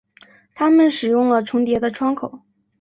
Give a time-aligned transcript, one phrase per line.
[0.55, 2.41] 他们使用了重叠的窗口。